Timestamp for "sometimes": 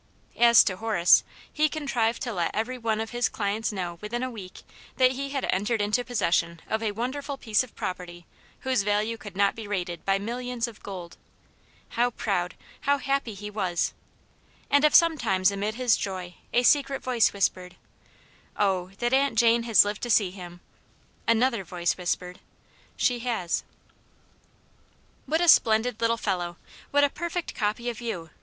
14.95-15.51